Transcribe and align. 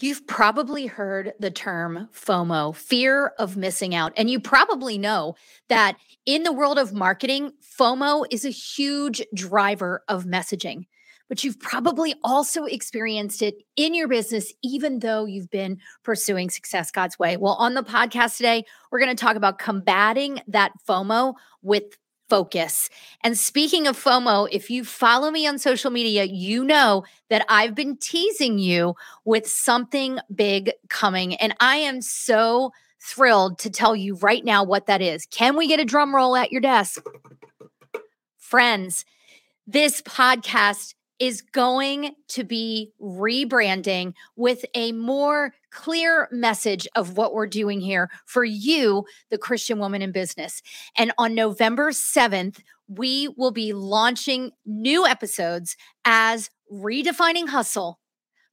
You've 0.00 0.26
probably 0.26 0.86
heard 0.86 1.34
the 1.38 1.52
term 1.52 2.08
FOMO, 2.12 2.74
fear 2.74 3.28
of 3.38 3.56
missing 3.56 3.94
out. 3.94 4.12
And 4.16 4.28
you 4.28 4.40
probably 4.40 4.98
know 4.98 5.36
that 5.68 5.96
in 6.26 6.42
the 6.42 6.52
world 6.52 6.78
of 6.78 6.92
marketing, 6.92 7.52
FOMO 7.78 8.24
is 8.28 8.44
a 8.44 8.50
huge 8.50 9.22
driver 9.32 10.02
of 10.08 10.24
messaging. 10.24 10.86
But 11.28 11.44
you've 11.44 11.60
probably 11.60 12.16
also 12.24 12.64
experienced 12.64 13.40
it 13.40 13.62
in 13.76 13.94
your 13.94 14.08
business, 14.08 14.52
even 14.64 14.98
though 14.98 15.26
you've 15.26 15.50
been 15.50 15.78
pursuing 16.02 16.50
success 16.50 16.90
God's 16.90 17.16
way. 17.18 17.36
Well, 17.36 17.54
on 17.54 17.74
the 17.74 17.84
podcast 17.84 18.36
today, 18.36 18.64
we're 18.90 18.98
going 18.98 19.16
to 19.16 19.24
talk 19.24 19.36
about 19.36 19.60
combating 19.60 20.42
that 20.48 20.72
FOMO 20.88 21.34
with 21.62 21.84
focus. 22.28 22.88
And 23.22 23.36
speaking 23.36 23.86
of 23.86 24.02
FOMO, 24.02 24.48
if 24.50 24.70
you 24.70 24.84
follow 24.84 25.30
me 25.30 25.46
on 25.46 25.58
social 25.58 25.90
media, 25.90 26.24
you 26.24 26.64
know 26.64 27.04
that 27.30 27.44
I've 27.48 27.74
been 27.74 27.96
teasing 27.96 28.58
you 28.58 28.94
with 29.24 29.46
something 29.46 30.18
big 30.34 30.72
coming. 30.88 31.34
And 31.36 31.54
I 31.60 31.76
am 31.76 32.00
so 32.00 32.72
thrilled 33.02 33.58
to 33.58 33.70
tell 33.70 33.94
you 33.94 34.16
right 34.16 34.44
now 34.44 34.64
what 34.64 34.86
that 34.86 35.02
is. 35.02 35.26
Can 35.26 35.56
we 35.56 35.68
get 35.68 35.80
a 35.80 35.84
drum 35.84 36.14
roll 36.14 36.36
at 36.36 36.50
your 36.50 36.60
desk? 36.60 37.04
Friends, 38.38 39.04
this 39.66 40.00
podcast 40.02 40.94
is 41.24 41.40
going 41.40 42.14
to 42.28 42.44
be 42.44 42.92
rebranding 43.00 44.12
with 44.36 44.62
a 44.74 44.92
more 44.92 45.54
clear 45.70 46.28
message 46.30 46.86
of 46.96 47.16
what 47.16 47.32
we're 47.32 47.46
doing 47.46 47.80
here 47.80 48.10
for 48.26 48.44
you, 48.44 49.06
the 49.30 49.38
Christian 49.38 49.78
woman 49.78 50.02
in 50.02 50.12
business. 50.12 50.60
And 50.98 51.12
on 51.16 51.34
November 51.34 51.92
7th, 51.92 52.60
we 52.88 53.28
will 53.38 53.52
be 53.52 53.72
launching 53.72 54.50
new 54.66 55.06
episodes 55.06 55.78
as 56.04 56.50
Redefining 56.70 57.48
Hustle, 57.48 58.00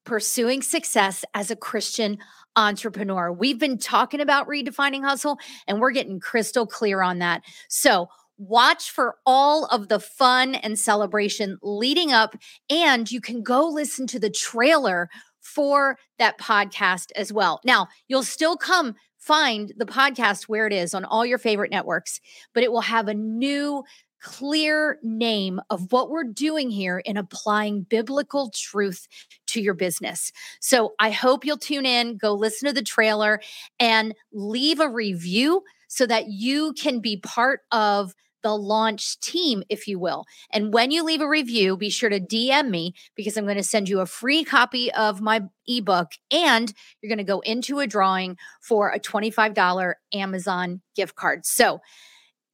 Pursuing 0.05 0.61
Success 0.61 1.25
as 1.33 1.52
a 1.52 1.58
Christian 1.58 2.19
Entrepreneur. 2.55 3.33
We've 3.33 3.59
been 3.59 3.80
talking 3.80 4.22
about 4.22 4.47
redefining 4.47 5.03
hustle 5.03 5.39
and 5.67 5.81
we're 5.81 5.92
getting 5.92 6.22
crystal 6.22 6.66
clear 6.66 7.02
on 7.02 7.19
that. 7.19 7.42
So, 7.67 8.08
Watch 8.47 8.89
for 8.89 9.17
all 9.23 9.66
of 9.66 9.88
the 9.88 10.00
fun 10.00 10.56
and 10.56 10.80
celebration 10.80 11.59
leading 11.61 12.11
up, 12.11 12.36
and 12.72 13.11
you 13.11 13.22
can 13.22 13.44
go 13.44 13.67
listen 13.67 14.08
to 14.08 14.20
the 14.20 14.31
trailer 14.31 15.11
for 15.42 15.95
that 16.17 16.39
podcast 16.39 17.11
as 17.16 17.31
well. 17.31 17.61
Now, 17.64 17.88
you'll 18.08 18.23
still 18.23 18.58
come 18.58 18.95
find 19.20 19.72
the 19.78 19.86
podcast 19.86 20.45
where 20.45 20.66
it 20.66 20.73
is 20.73 20.95
on 20.95 21.06
all 21.06 21.23
your 21.23 21.38
favorite 21.38 21.70
networks, 21.70 22.20
but 22.56 22.64
it 22.64 22.72
will 22.72 22.81
have 22.81 23.08
a 23.08 23.14
new 23.14 23.83
clear 24.23 24.98
name 25.03 25.61
of 25.70 25.92
what 25.92 26.09
we're 26.09 26.23
doing 26.23 26.72
here 26.72 26.98
in 27.00 27.17
applying 27.17 27.83
biblical 27.83 28.52
truth 28.55 29.08
to 29.45 29.61
your 29.61 29.76
business. 29.76 30.31
So 30.59 30.94
I 30.98 31.11
hope 31.11 31.45
you'll 31.45 31.58
tune 31.58 31.86
in, 31.86 32.17
go 32.17 32.33
listen 32.33 32.67
to 32.67 32.73
the 32.73 32.81
trailer, 32.81 33.39
and 33.80 34.16
leave 34.31 34.80
a 34.80 34.89
review 34.89 35.64
so 35.88 36.08
that 36.08 36.28
you 36.28 36.73
can 36.73 37.02
be 37.02 37.17
part 37.17 37.61
of 37.72 38.16
the 38.44 38.56
launch 38.56 39.20
team, 39.20 39.64
if 39.70 39.88
you 39.88 39.99
will. 39.99 40.26
And 40.52 40.73
when 40.73 40.92
you 40.92 41.04
leave 41.04 41.21
a 41.21 41.27
review, 41.27 41.77
be 41.77 41.89
sure 41.89 42.10
to 42.10 42.20
DM 42.20 42.70
me 42.70 42.93
because 43.16 43.38
I'm 43.38 43.45
going 43.45 43.58
to 43.58 43.64
send 43.64 43.89
you 43.89 43.99
a 43.99 44.05
free 44.05 44.43
copy 44.43 44.92
of 44.93 45.21
my 45.21 45.43
ebook 45.67 46.11
and 46.32 46.73
you're 47.02 47.10
going 47.10 47.17
to 47.17 47.23
go 47.23 47.39
into 47.42 47.80
a 47.80 47.88
drawing 47.88 48.38
for 48.61 48.89
a 48.89 48.99
$25 48.99 49.93
Amazon 50.14 50.82
gift 50.95 51.16
card. 51.16 51.45
So, 51.45 51.82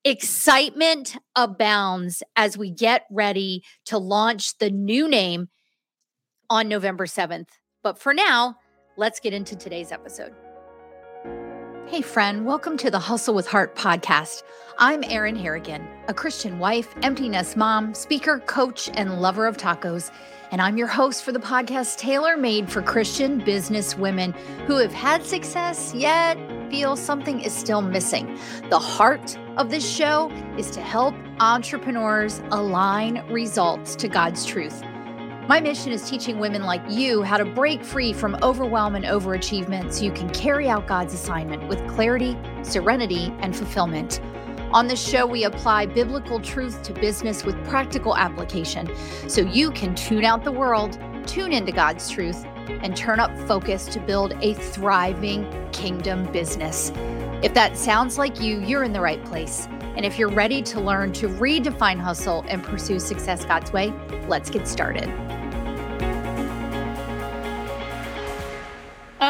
excitement 0.03 1.17
abounds 1.35 2.23
as 2.38 2.57
we 2.57 2.72
get 2.72 3.06
ready 3.12 3.63
to 3.85 3.97
launch 3.97 4.57
the 4.57 4.69
new 4.69 5.07
name 5.07 5.50
on 6.50 6.69
November 6.69 7.06
7th. 7.06 7.50
But 7.83 8.00
for 8.00 8.13
now, 8.13 8.57
let's 8.95 9.19
get 9.19 9.33
into 9.33 9.56
today's 9.56 9.91
episode. 9.91 10.33
Hey, 11.88 12.02
friend, 12.02 12.46
welcome 12.46 12.75
to 12.80 12.92
the 12.92 13.00
Hustle 13.00 13.34
with 13.34 13.48
Heart 13.48 13.78
podcast. 13.78 14.44
I'm 14.78 15.06
Erin 15.06 15.38
Harrigan, 15.38 15.88
a 16.09 16.14
Christian 16.14 16.59
wife, 16.59 16.94
empty 17.02 17.30
nest 17.30 17.56
mom, 17.56 17.94
speaker, 17.94 18.40
coach, 18.40 18.90
and 18.94 19.22
lover 19.22 19.46
of 19.48 19.56
tacos. 19.56 20.12
And 20.52 20.62
I'm 20.62 20.75
your 20.75 20.88
host 20.88 21.24
for 21.24 21.31
the 21.31 21.40
podcast 21.40 21.98
tailor 21.98 22.36
made 22.36 22.70
for 22.70 22.81
Christian 22.81 23.40
business 23.40 23.98
women 23.98 24.34
who 24.66 24.75
have 24.75 24.92
had 24.92 25.24
success 25.24 25.94
yet 25.96 26.38
feel 26.70 26.98
something 26.98 27.40
is 27.40 27.53
still 27.53 27.81
missing. 27.81 28.38
The 28.69 28.80
heart 28.80 29.38
of 29.56 29.69
this 29.69 29.90
show 29.90 30.30
is 30.58 30.69
to 30.72 30.81
help 30.81 31.16
entrepreneurs 31.40 32.42
align 32.52 33.25
results 33.30 33.96
to 33.96 34.09
God's 34.09 34.46
truth. 34.46 34.84
My 35.47 35.62
mission 35.62 35.94
is 35.94 36.09
teaching 36.09 36.40
women 36.40 36.63
like 36.63 36.81
you 36.90 37.24
how 37.24 37.38
to 37.38 37.46
break 37.46 37.81
free 37.81 38.12
from 38.12 38.35
overwhelm 38.44 38.96
and 38.96 39.06
overachievement 39.06 39.94
so 39.94 40.03
you 40.03 40.12
can 40.12 40.30
carry 40.31 40.68
out 40.68 40.88
God's 40.88 41.13
assignment 41.13 41.69
with 41.69 41.88
clarity, 41.88 42.38
serenity, 42.63 43.34
and 43.40 43.56
fulfillment. 43.56 44.19
On 44.74 44.88
this 44.88 45.02
show, 45.02 45.25
we 45.25 45.46
apply 45.46 45.86
biblical 45.86 46.41
truth 46.41 46.84
to 46.84 46.94
business 46.94 47.46
with 47.46 47.56
practical 47.63 48.18
application 48.18 48.94
so 49.30 49.40
you 49.40 49.72
can 49.72 49.96
tune 49.96 50.25
out 50.25 50.44
the 50.44 50.52
world, 50.52 51.00
tune 51.25 51.53
into 51.53 51.72
God's 51.72 52.09
truth, 52.09 52.44
and 52.68 52.97
turn 52.97 53.22
up 53.22 53.31
focus 53.47 53.86
to 53.86 54.02
build 54.02 54.34
a 54.41 54.53
thriving 54.53 55.50
kingdom 55.72 56.30
business. 56.34 56.91
If 57.41 57.53
that 57.53 57.78
sounds 57.78 58.18
like 58.18 58.41
you, 58.41 58.59
you're 58.59 58.84
in 58.84 58.91
the 58.91 59.00
right 59.00 59.24
place. 59.24 59.69
And 59.96 60.06
if 60.06 60.19
you're 60.19 60.30
ready 60.30 60.62
to 60.63 60.81
learn 60.81 61.13
to 61.13 61.30
redefine 61.30 62.00
hustle 62.00 62.44
and 62.50 62.62
pursue 62.62 63.00
success 63.00 63.46
God's 63.46 63.72
way, 63.72 63.94
let's 64.28 64.50
get 64.50 64.68
started. 64.68 65.26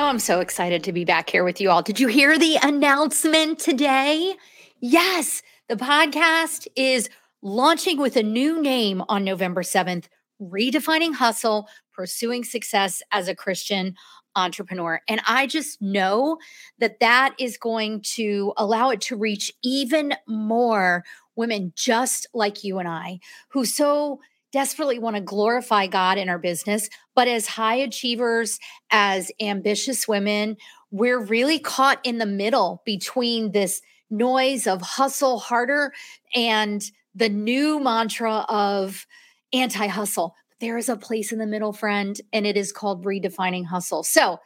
I'm 0.07 0.19
so 0.19 0.39
excited 0.39 0.85
to 0.85 0.93
be 0.93 1.03
back 1.03 1.29
here 1.29 1.43
with 1.43 1.59
you 1.59 1.69
all. 1.69 1.81
Did 1.81 1.99
you 1.99 2.07
hear 2.07 2.39
the 2.39 2.57
announcement 2.63 3.59
today? 3.59 4.35
Yes, 4.79 5.43
the 5.67 5.75
podcast 5.75 6.65
is 6.77 7.09
launching 7.41 7.97
with 7.99 8.15
a 8.15 8.23
new 8.23 8.61
name 8.61 9.03
on 9.09 9.25
November 9.25 9.63
7th 9.63 10.05
Redefining 10.41 11.13
Hustle, 11.13 11.67
Pursuing 11.93 12.45
Success 12.45 13.03
as 13.11 13.27
a 13.27 13.35
Christian 13.35 13.95
Entrepreneur. 14.37 15.01
And 15.09 15.19
I 15.27 15.45
just 15.45 15.81
know 15.81 16.37
that 16.79 17.01
that 17.01 17.35
is 17.37 17.57
going 17.57 17.99
to 18.13 18.53
allow 18.55 18.91
it 18.91 19.01
to 19.01 19.17
reach 19.17 19.51
even 19.61 20.13
more 20.25 21.03
women 21.35 21.73
just 21.75 22.27
like 22.33 22.63
you 22.63 22.79
and 22.79 22.87
I 22.87 23.19
who 23.49 23.65
so 23.65 24.21
desperately 24.51 24.99
want 24.99 25.15
to 25.15 25.21
glorify 25.21 25.87
God 25.87 26.17
in 26.17 26.29
our 26.29 26.39
business, 26.39 26.89
but 27.15 27.27
as 27.27 27.47
high 27.47 27.75
achievers, 27.75 28.59
as 28.91 29.31
ambitious 29.41 30.07
women, 30.07 30.57
we're 30.91 31.19
really 31.19 31.59
caught 31.59 31.99
in 32.05 32.17
the 32.17 32.25
middle 32.25 32.81
between 32.85 33.51
this 33.51 33.81
noise 34.09 34.67
of 34.67 34.81
hustle 34.81 35.39
harder 35.39 35.91
and 36.33 36.83
the 37.13 37.29
new 37.29 37.79
mantra 37.79 38.45
of 38.47 39.05
anti 39.53 39.87
hustle. 39.87 40.35
There 40.59 40.77
is 40.77 40.89
a 40.89 40.97
place 40.97 41.31
in 41.31 41.39
the 41.39 41.45
middle, 41.45 41.73
friend, 41.73 42.19
and 42.33 42.47
it 42.47 42.57
is 42.57 42.71
called 42.71 43.05
redefining 43.05 43.65
hustle. 43.65 44.03
So, 44.03 44.39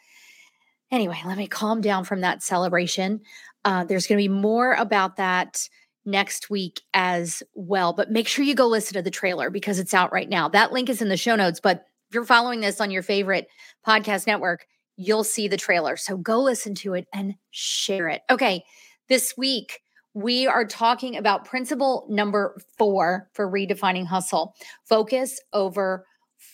anyway, 0.89 1.19
let 1.25 1.37
me 1.37 1.47
calm 1.47 1.81
down 1.81 2.03
from 2.03 2.21
that 2.21 2.43
celebration. 2.43 3.21
Uh, 3.63 3.83
there's 3.83 4.07
going 4.07 4.17
to 4.17 4.29
be 4.29 4.33
more 4.33 4.73
about 4.73 5.17
that 5.17 5.69
next 6.05 6.49
week 6.49 6.81
as 6.93 7.43
well. 7.53 7.93
But 7.93 8.11
make 8.11 8.27
sure 8.27 8.43
you 8.43 8.55
go 8.55 8.67
listen 8.67 8.93
to 8.95 9.01
the 9.01 9.11
trailer 9.11 9.49
because 9.49 9.79
it's 9.79 9.93
out 9.93 10.11
right 10.11 10.29
now. 10.29 10.49
That 10.49 10.71
link 10.71 10.89
is 10.89 11.01
in 11.01 11.09
the 11.09 11.17
show 11.17 11.35
notes. 11.35 11.59
But 11.59 11.85
if 12.09 12.15
you're 12.15 12.25
following 12.25 12.61
this 12.61 12.81
on 12.81 12.91
your 12.91 13.03
favorite 13.03 13.47
podcast 13.85 14.27
network, 14.27 14.65
you'll 14.97 15.23
see 15.23 15.47
the 15.47 15.57
trailer. 15.57 15.97
So 15.97 16.17
go 16.17 16.41
listen 16.41 16.75
to 16.75 16.93
it 16.93 17.07
and 17.13 17.35
share 17.51 18.07
it. 18.09 18.21
Okay, 18.29 18.63
this 19.09 19.35
week 19.37 19.81
we 20.13 20.45
are 20.47 20.65
talking 20.65 21.15
about 21.15 21.45
principle 21.45 22.05
number 22.09 22.57
four 22.77 23.29
for 23.33 23.49
redefining 23.49 24.05
hustle 24.05 24.55
focus 24.85 25.39
over 25.53 26.05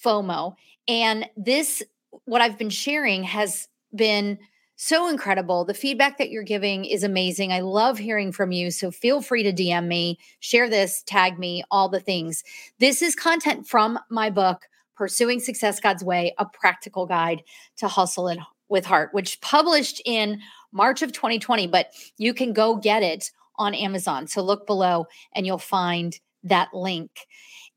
FOMO. 0.03 0.53
And 0.87 1.27
this, 1.35 1.81
what 2.25 2.41
I've 2.41 2.57
been 2.57 2.69
sharing, 2.69 3.23
has 3.23 3.67
been 3.95 4.37
so 4.77 5.09
incredible. 5.09 5.65
The 5.65 5.73
feedback 5.73 6.19
that 6.19 6.29
you're 6.29 6.43
giving 6.43 6.85
is 6.85 7.03
amazing. 7.03 7.51
I 7.51 7.61
love 7.61 7.97
hearing 7.97 8.31
from 8.31 8.51
you. 8.51 8.71
So 8.71 8.91
feel 8.91 9.21
free 9.21 9.43
to 9.43 9.51
DM 9.51 9.87
me, 9.87 10.19
share 10.39 10.69
this, 10.69 11.03
tag 11.03 11.37
me, 11.37 11.63
all 11.71 11.89
the 11.89 11.99
things. 11.99 12.43
This 12.79 13.01
is 13.01 13.15
content 13.15 13.67
from 13.67 13.99
my 14.09 14.29
book, 14.29 14.67
Pursuing 14.95 15.39
Success 15.39 15.79
God's 15.79 16.03
Way, 16.03 16.33
a 16.37 16.45
practical 16.45 17.07
guide 17.07 17.43
to 17.77 17.87
hustle 17.87 18.27
and 18.27 18.41
with 18.69 18.85
heart, 18.85 19.09
which 19.13 19.41
published 19.41 20.01
in 20.05 20.39
March 20.71 21.01
of 21.01 21.11
2020, 21.11 21.67
but 21.67 21.87
you 22.17 22.33
can 22.33 22.53
go 22.53 22.75
get 22.75 23.01
it 23.01 23.31
on 23.55 23.73
Amazon. 23.73 24.27
So 24.27 24.43
look 24.43 24.67
below 24.67 25.07
and 25.33 25.45
you'll 25.45 25.57
find 25.57 26.19
that 26.43 26.73
link. 26.73 27.11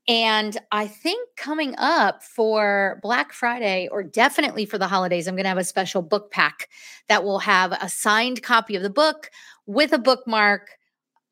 And 0.07 0.57
I 0.71 0.87
think 0.87 1.29
coming 1.37 1.75
up 1.77 2.23
for 2.23 2.99
Black 3.03 3.33
Friday 3.33 3.87
or 3.91 4.03
definitely 4.03 4.65
for 4.65 4.77
the 4.77 4.87
holidays, 4.87 5.27
I'm 5.27 5.35
going 5.35 5.43
to 5.43 5.49
have 5.49 5.57
a 5.57 5.63
special 5.63 6.01
book 6.01 6.31
pack 6.31 6.69
that 7.07 7.23
will 7.23 7.39
have 7.39 7.71
a 7.71 7.87
signed 7.87 8.41
copy 8.41 8.75
of 8.75 8.83
the 8.83 8.89
book 8.89 9.29
with 9.67 9.93
a 9.93 9.99
bookmark, 9.99 10.71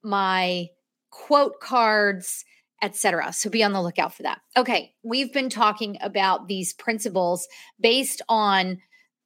my 0.04 0.68
quote 1.10 1.60
cards, 1.60 2.46
etc. 2.82 3.34
So 3.34 3.50
be 3.50 3.64
on 3.64 3.74
the 3.74 3.82
lookout 3.82 4.14
for 4.14 4.24
that. 4.24 4.42
Okay, 4.56 4.94
we've 5.04 5.34
been 5.34 5.50
talking 5.50 5.98
about 6.02 6.48
these 6.48 6.74
principles 6.74 7.48
based 7.80 8.22
on 8.30 8.80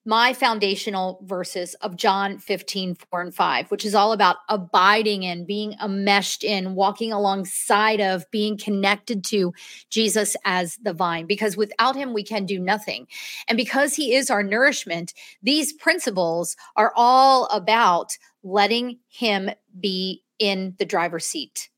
my 0.06 0.34
foundational 0.34 1.20
verses 1.24 1.76
of 1.76 1.96
John 1.96 2.38
15, 2.38 2.96
4 2.96 3.22
and 3.22 3.34
5, 3.34 3.72
which 3.72 3.86
is 3.86 3.96
all 3.96 4.12
about 4.12 4.38
abiding 4.50 5.24
in, 5.24 5.46
being 5.46 5.76
enmeshed 5.82 6.44
in, 6.44 6.76
walking 6.76 7.14
alongside 7.14 8.02
of, 8.02 8.30
being 8.30 8.58
connected 8.58 9.24
to 9.26 9.54
Jesus 9.90 10.36
as 10.44 10.78
the 10.84 10.94
vine, 10.94 11.26
because 11.26 11.56
without 11.56 11.96
him, 11.96 12.14
we 12.14 12.24
can 12.24 12.46
do 12.46 12.60
nothing. 12.60 13.08
And 13.48 13.58
because 13.58 13.96
he 13.96 14.14
is 14.14 14.30
our 14.30 14.44
nourishment, 14.44 15.14
these 15.42 15.72
principles 15.72 16.58
are 16.76 16.92
all 16.96 17.46
about 17.48 18.18
letting 18.44 19.00
him 19.08 19.50
be 19.80 20.24
in 20.38 20.76
the 20.80 20.86
driver's 20.86 21.26
seat, 21.26 21.70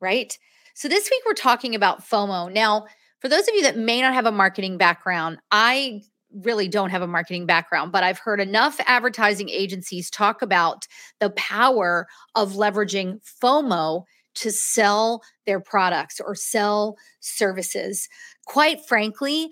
right? 0.00 0.38
So 0.74 0.88
this 0.88 1.10
week, 1.10 1.22
we're 1.26 1.34
talking 1.34 1.74
about 1.74 2.00
FOMO. 2.00 2.50
Now, 2.50 2.86
for 3.20 3.28
those 3.28 3.48
of 3.48 3.54
you 3.54 3.62
that 3.62 3.76
may 3.76 4.00
not 4.00 4.14
have 4.14 4.26
a 4.26 4.32
marketing 4.32 4.78
background, 4.78 5.38
I 5.50 6.02
really 6.42 6.68
don't 6.68 6.90
have 6.90 7.02
a 7.02 7.06
marketing 7.06 7.46
background, 7.46 7.92
but 7.92 8.04
I've 8.04 8.18
heard 8.18 8.40
enough 8.40 8.78
advertising 8.86 9.48
agencies 9.48 10.10
talk 10.10 10.42
about 10.42 10.86
the 11.20 11.30
power 11.30 12.06
of 12.34 12.52
leveraging 12.52 13.20
FOMO 13.42 14.04
to 14.36 14.50
sell 14.50 15.22
their 15.46 15.60
products 15.60 16.20
or 16.20 16.34
sell 16.34 16.96
services. 17.20 18.08
Quite 18.46 18.86
frankly, 18.86 19.50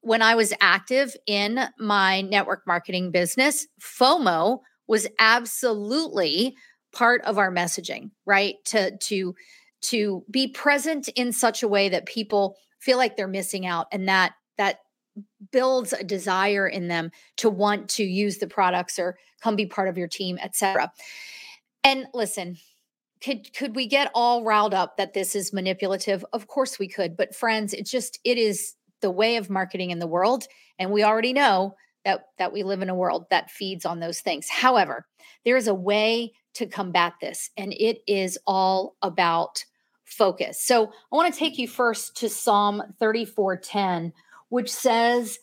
when 0.00 0.22
I 0.22 0.34
was 0.34 0.54
active 0.60 1.14
in 1.26 1.60
my 1.78 2.22
network 2.22 2.66
marketing 2.66 3.10
business, 3.10 3.66
FOMO 3.80 4.60
was 4.86 5.06
absolutely 5.18 6.56
part 6.92 7.22
of 7.22 7.38
our 7.38 7.50
messaging, 7.50 8.10
right? 8.24 8.54
To 8.66 8.96
to 8.96 9.34
to 9.82 10.24
be 10.30 10.48
present 10.48 11.08
in 11.08 11.32
such 11.32 11.62
a 11.62 11.68
way 11.68 11.88
that 11.88 12.06
people 12.06 12.56
feel 12.80 12.96
like 12.96 13.16
they're 13.16 13.28
missing 13.28 13.66
out 13.66 13.86
and 13.92 14.08
that 14.08 14.32
that 14.56 14.78
builds 15.52 15.92
a 15.92 16.04
desire 16.04 16.66
in 16.66 16.88
them 16.88 17.10
to 17.36 17.50
want 17.50 17.88
to 17.90 18.04
use 18.04 18.38
the 18.38 18.46
products 18.46 18.98
or 18.98 19.16
come 19.40 19.56
be 19.56 19.66
part 19.66 19.88
of 19.88 19.98
your 19.98 20.08
team, 20.08 20.38
etc. 20.42 20.92
And 21.84 22.06
listen, 22.12 22.56
could 23.22 23.52
could 23.54 23.74
we 23.74 23.86
get 23.86 24.10
all 24.14 24.44
riled 24.44 24.74
up 24.74 24.96
that 24.96 25.14
this 25.14 25.34
is 25.34 25.52
manipulative? 25.52 26.24
Of 26.32 26.48
course 26.48 26.78
we 26.78 26.88
could, 26.88 27.16
but 27.16 27.34
friends, 27.34 27.72
it 27.72 27.86
just 27.86 28.18
it 28.24 28.38
is 28.38 28.74
the 29.00 29.10
way 29.10 29.36
of 29.36 29.50
marketing 29.50 29.90
in 29.90 29.98
the 29.98 30.06
world 30.06 30.46
and 30.78 30.90
we 30.90 31.04
already 31.04 31.32
know 31.32 31.74
that 32.04 32.26
that 32.38 32.52
we 32.52 32.62
live 32.62 32.82
in 32.82 32.90
a 32.90 32.94
world 32.94 33.26
that 33.30 33.50
feeds 33.50 33.84
on 33.84 34.00
those 34.00 34.20
things. 34.20 34.48
However, 34.48 35.06
there 35.44 35.56
is 35.56 35.68
a 35.68 35.74
way 35.74 36.32
to 36.54 36.66
combat 36.66 37.14
this 37.20 37.50
and 37.56 37.72
it 37.74 37.98
is 38.06 38.38
all 38.46 38.96
about 39.02 39.64
focus. 40.04 40.60
So, 40.62 40.92
I 41.12 41.16
want 41.16 41.32
to 41.32 41.38
take 41.38 41.58
you 41.58 41.66
first 41.68 42.16
to 42.18 42.28
Psalm 42.28 42.82
34:10 43.00 44.12
which 44.48 44.70
says, 44.70 45.38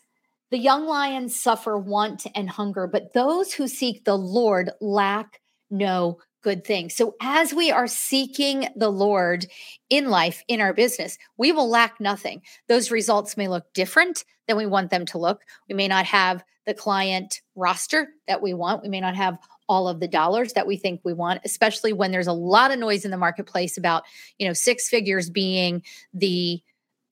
The 0.51 0.57
young 0.57 0.85
lions 0.85 1.39
suffer 1.39 1.77
want 1.77 2.25
and 2.35 2.49
hunger, 2.49 2.87
but 2.87 3.13
those 3.13 3.53
who 3.53 3.67
seek 3.67 4.05
the 4.05 4.17
Lord 4.17 4.71
lack 4.81 5.41
no 5.69 6.19
good 6.43 6.65
thing. 6.65 6.89
So, 6.89 7.15
as 7.21 7.53
we 7.53 7.71
are 7.71 7.87
seeking 7.87 8.67
the 8.75 8.89
Lord 8.89 9.45
in 9.89 10.09
life, 10.09 10.43
in 10.47 10.61
our 10.61 10.73
business, 10.73 11.17
we 11.37 11.51
will 11.51 11.69
lack 11.69 11.99
nothing. 11.99 12.41
Those 12.67 12.91
results 12.91 13.37
may 13.37 13.47
look 13.47 13.73
different 13.73 14.23
than 14.47 14.57
we 14.57 14.65
want 14.65 14.91
them 14.91 15.05
to 15.07 15.17
look. 15.17 15.41
We 15.69 15.75
may 15.75 15.87
not 15.87 16.05
have 16.05 16.43
the 16.65 16.73
client 16.73 17.41
roster 17.55 18.09
that 18.27 18.41
we 18.41 18.53
want. 18.53 18.83
We 18.83 18.89
may 18.89 18.99
not 18.99 19.15
have 19.15 19.37
all 19.69 19.87
of 19.87 19.99
the 19.99 20.07
dollars 20.07 20.53
that 20.53 20.67
we 20.67 20.75
think 20.75 20.99
we 21.05 21.13
want 21.13 21.39
especially 21.45 21.93
when 21.93 22.11
there's 22.11 22.27
a 22.27 22.33
lot 22.33 22.69
of 22.69 22.77
noise 22.77 23.05
in 23.05 23.11
the 23.11 23.17
marketplace 23.17 23.77
about 23.77 24.03
you 24.37 24.45
know 24.45 24.51
six 24.51 24.89
figures 24.89 25.29
being 25.29 25.81
the 26.13 26.61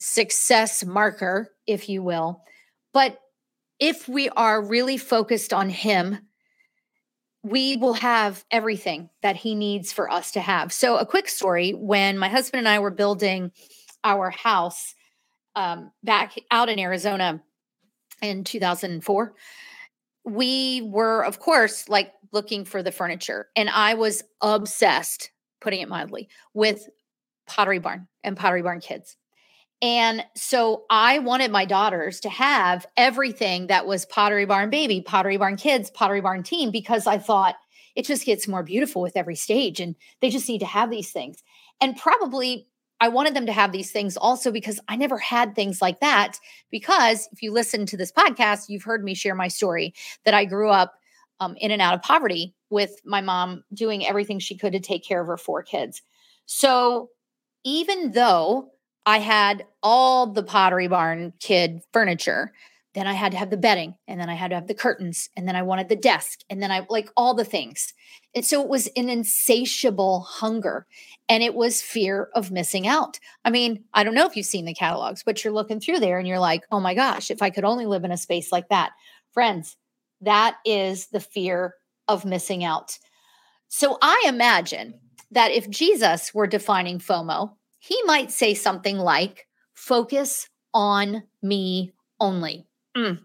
success 0.02 0.84
marker, 0.84 1.54
if 1.72 1.90
you 1.90 2.04
will. 2.04 2.44
But 2.94 3.20
if 3.80 4.08
we 4.08 4.30
are 4.30 4.62
really 4.64 4.98
focused 4.98 5.54
on 5.54 5.70
Him, 5.70 6.20
we 7.44 7.78
will 7.78 7.94
have 7.94 8.46
everything 8.52 9.10
that 9.22 9.36
He 9.36 9.56
needs 9.56 9.92
for 9.92 10.10
us 10.10 10.32
to 10.32 10.42
have. 10.42 10.72
So, 10.72 10.98
a 10.98 11.06
quick 11.06 11.28
story 11.28 11.72
when 11.72 12.18
my 12.18 12.30
husband 12.30 12.60
and 12.60 12.68
I 12.68 12.80
were 12.80 12.92
building 12.92 13.52
our 14.04 14.30
house 14.30 14.94
um, 15.56 15.92
back 16.04 16.36
out 16.52 16.70
in 16.70 16.80
Arizona 16.80 17.42
in 18.22 18.44
2004, 18.44 19.34
we 20.24 20.82
were, 20.84 21.26
of 21.26 21.40
course, 21.40 21.90
like 21.90 22.14
looking 22.32 22.66
for 22.66 22.84
the 22.84 22.92
furniture. 22.92 23.48
And 23.56 23.70
I 23.70 23.96
was 23.96 24.24
obsessed, 24.42 25.32
putting 25.60 25.82
it 25.82 25.90
mildly, 25.90 26.30
with 26.54 26.88
Pottery 27.48 27.80
Barn 27.80 28.08
and 28.24 28.38
Pottery 28.38 28.62
Barn 28.62 28.80
Kids. 28.80 29.18
And 29.82 30.24
so 30.36 30.84
I 30.90 31.20
wanted 31.20 31.52
my 31.52 31.66
daughters 31.66 32.20
to 32.22 32.30
have 32.30 32.86
everything 32.96 33.68
that 33.68 33.88
was 33.88 34.06
Pottery 34.06 34.46
Barn 34.46 34.70
Baby, 34.70 35.02
Pottery 35.02 35.38
Barn 35.38 35.58
Kids, 35.58 35.90
Pottery 35.90 36.22
Barn 36.22 36.44
Teen, 36.44 36.72
because 36.72 37.08
I 37.08 37.18
thought 37.18 37.56
it 37.96 38.06
just 38.06 38.26
gets 38.26 38.48
more 38.48 38.64
beautiful 38.64 39.02
with 39.02 39.18
every 39.18 39.36
stage 39.36 39.80
and 39.80 39.96
they 40.22 40.30
just 40.30 40.48
need 40.48 40.60
to 40.60 40.66
have 40.66 40.92
these 40.92 41.12
things. 41.12 41.44
And 41.82 41.98
probably 41.98 42.68
I 43.00 43.08
wanted 43.08 43.34
them 43.34 43.48
to 43.48 43.52
have 43.52 43.72
these 43.72 43.92
things 43.92 44.16
also 44.16 44.52
because 44.52 44.80
I 44.88 44.96
never 44.96 45.18
had 45.18 45.56
things 45.56 45.82
like 45.82 46.00
that. 46.02 46.38
Because 46.70 47.28
if 47.32 47.42
you 47.42 47.52
listen 47.52 47.88
to 47.88 47.98
this 47.98 48.12
podcast, 48.12 48.70
you've 48.70 48.84
heard 48.84 49.04
me 49.04 49.16
share 49.16 49.34
my 49.34 49.48
story 49.48 49.96
that 50.24 50.36
I 50.36 50.46
grew 50.46 50.70
up 50.70 50.94
um, 51.40 51.56
in 51.58 51.72
and 51.72 51.82
out 51.82 51.96
of 51.96 52.04
poverty 52.04 52.54
with 52.70 53.02
my 53.04 53.20
mom 53.20 53.64
doing 53.74 54.06
everything 54.06 54.38
she 54.38 54.56
could 54.56 54.74
to 54.74 54.80
take 54.80 55.04
care 55.04 55.20
of 55.20 55.28
her 55.28 55.38
four 55.38 55.64
kids. 55.64 56.04
So 56.46 57.10
even 57.64 58.12
though 58.12 58.70
I 59.06 59.20
had 59.20 59.66
all 59.82 60.28
the 60.28 60.44
Pottery 60.44 60.88
Barn 60.88 61.34
kid 61.40 61.82
furniture. 61.92 62.52
Then 62.94 63.08
I 63.08 63.14
had 63.14 63.32
to 63.32 63.38
have 63.38 63.50
the 63.50 63.58
bedding, 63.58 63.96
and 64.06 64.20
then 64.20 64.30
I 64.30 64.34
had 64.34 64.50
to 64.50 64.56
have 64.56 64.68
the 64.68 64.74
curtains, 64.74 65.30
and 65.38 65.48
then 65.48 65.56
I 65.56 65.62
wanted 65.62 65.88
the 65.88 65.96
desk, 65.96 66.42
and 66.50 66.62
then 66.62 66.72
I 66.72 66.86
like 66.90 67.10
all 67.16 67.34
the 67.34 67.46
things. 67.46 67.94
And 68.36 68.46
so 68.46 68.62
it 68.62 68.68
was 68.68 68.88
an 68.98 69.08
insatiable 69.08 70.22
hunger, 70.22 70.86
and 71.30 71.42
it 71.42 71.56
was 71.56 71.82
fear 71.82 72.30
of 72.36 72.52
missing 72.52 72.88
out. 72.88 73.18
I 73.46 73.50
mean, 73.50 73.86
I 73.94 74.04
don't 74.04 74.14
know 74.14 74.26
if 74.26 74.36
you've 74.36 74.46
seen 74.46 74.66
the 74.66 74.74
catalogs, 74.74 75.24
but 75.24 75.42
you're 75.42 75.54
looking 75.54 75.80
through 75.80 76.00
there 76.00 76.20
and 76.20 76.28
you're 76.28 76.40
like, 76.40 76.66
oh 76.70 76.82
my 76.82 76.94
gosh, 76.94 77.32
if 77.32 77.42
I 77.42 77.50
could 77.50 77.64
only 77.64 77.86
live 77.86 78.04
in 78.04 78.12
a 78.12 78.18
space 78.18 78.52
like 78.52 78.68
that. 78.68 78.92
Friends, 79.32 79.78
that 80.20 80.58
is 80.66 81.08
the 81.08 81.22
fear 81.22 81.76
of 82.10 82.26
missing 82.26 82.66
out. 82.66 83.00
So 83.70 83.98
I 84.02 84.26
imagine 84.28 85.00
that 85.32 85.52
if 85.52 85.70
Jesus 85.70 86.34
were 86.34 86.48
defining 86.48 87.00
FOMO, 87.00 87.54
he 87.82 88.00
might 88.04 88.32
say 88.32 88.54
something 88.54 89.00
like, 89.00 89.48
focus 89.74 90.48
on 90.72 91.24
me 91.42 91.92
only. 92.20 92.68
Mm. 92.96 93.20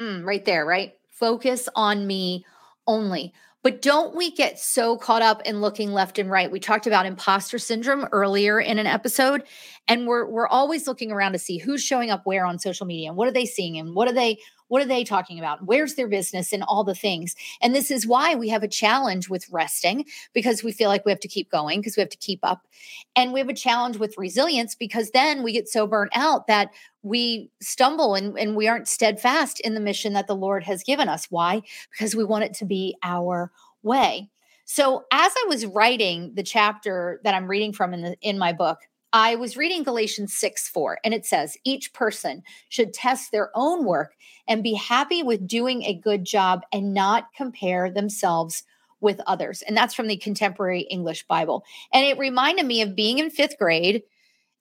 Mm, 0.00 0.24
right 0.24 0.44
there, 0.44 0.66
right? 0.66 0.94
Focus 1.10 1.68
on 1.76 2.08
me 2.08 2.44
only. 2.88 3.32
But 3.62 3.82
don't 3.82 4.16
we 4.16 4.32
get 4.32 4.58
so 4.58 4.96
caught 4.96 5.22
up 5.22 5.42
in 5.42 5.60
looking 5.60 5.92
left 5.92 6.18
and 6.18 6.28
right? 6.28 6.50
We 6.50 6.58
talked 6.58 6.88
about 6.88 7.06
imposter 7.06 7.58
syndrome 7.58 8.08
earlier 8.10 8.60
in 8.60 8.80
an 8.80 8.86
episode, 8.86 9.44
and 9.86 10.08
we're 10.08 10.28
we're 10.28 10.48
always 10.48 10.88
looking 10.88 11.12
around 11.12 11.32
to 11.32 11.38
see 11.38 11.58
who's 11.58 11.82
showing 11.82 12.10
up 12.10 12.22
where 12.24 12.44
on 12.44 12.58
social 12.58 12.86
media 12.86 13.08
and 13.08 13.16
what 13.16 13.28
are 13.28 13.32
they 13.32 13.46
seeing 13.46 13.78
and 13.78 13.94
what 13.94 14.08
are 14.08 14.12
they 14.12 14.38
what 14.68 14.82
are 14.82 14.86
they 14.86 15.04
talking 15.04 15.38
about? 15.38 15.64
Where's 15.64 15.94
their 15.94 16.08
business 16.08 16.52
and 16.52 16.62
all 16.62 16.84
the 16.84 16.94
things? 16.94 17.34
And 17.60 17.74
this 17.74 17.90
is 17.90 18.06
why 18.06 18.34
we 18.34 18.48
have 18.48 18.62
a 18.62 18.68
challenge 18.68 19.28
with 19.28 19.48
resting 19.50 20.04
because 20.32 20.62
we 20.62 20.72
feel 20.72 20.88
like 20.88 21.04
we 21.04 21.12
have 21.12 21.20
to 21.20 21.28
keep 21.28 21.50
going 21.50 21.80
because 21.80 21.96
we 21.96 22.00
have 22.00 22.10
to 22.10 22.16
keep 22.16 22.40
up. 22.42 22.66
And 23.14 23.32
we 23.32 23.40
have 23.40 23.48
a 23.48 23.54
challenge 23.54 23.96
with 23.96 24.18
resilience 24.18 24.74
because 24.74 25.10
then 25.10 25.42
we 25.42 25.52
get 25.52 25.68
so 25.68 25.86
burnt 25.86 26.12
out 26.14 26.46
that 26.46 26.70
we 27.02 27.50
stumble 27.60 28.14
and, 28.14 28.38
and 28.38 28.56
we 28.56 28.68
aren't 28.68 28.88
steadfast 28.88 29.60
in 29.60 29.74
the 29.74 29.80
mission 29.80 30.12
that 30.14 30.26
the 30.26 30.36
Lord 30.36 30.64
has 30.64 30.82
given 30.82 31.08
us. 31.08 31.26
Why? 31.30 31.62
Because 31.90 32.16
we 32.16 32.24
want 32.24 32.44
it 32.44 32.54
to 32.54 32.64
be 32.64 32.96
our 33.02 33.52
way. 33.82 34.28
So 34.64 35.04
as 35.12 35.32
I 35.32 35.44
was 35.48 35.64
writing 35.64 36.32
the 36.34 36.42
chapter 36.42 37.20
that 37.22 37.34
I'm 37.34 37.46
reading 37.46 37.72
from 37.72 37.94
in 37.94 38.02
the 38.02 38.16
in 38.20 38.36
my 38.36 38.52
book, 38.52 38.78
I 39.18 39.34
was 39.36 39.56
reading 39.56 39.82
Galatians 39.82 40.34
6 40.34 40.68
4, 40.68 40.98
and 41.02 41.14
it 41.14 41.24
says, 41.24 41.56
each 41.64 41.94
person 41.94 42.42
should 42.68 42.92
test 42.92 43.32
their 43.32 43.50
own 43.54 43.86
work 43.86 44.14
and 44.46 44.62
be 44.62 44.74
happy 44.74 45.22
with 45.22 45.48
doing 45.48 45.84
a 45.84 45.94
good 45.94 46.26
job 46.26 46.66
and 46.70 46.92
not 46.92 47.32
compare 47.34 47.90
themselves 47.90 48.64
with 49.00 49.18
others. 49.26 49.62
And 49.62 49.74
that's 49.74 49.94
from 49.94 50.06
the 50.06 50.18
Contemporary 50.18 50.82
English 50.82 51.26
Bible. 51.28 51.64
And 51.94 52.04
it 52.04 52.18
reminded 52.18 52.66
me 52.66 52.82
of 52.82 52.94
being 52.94 53.18
in 53.18 53.30
fifth 53.30 53.56
grade 53.58 54.02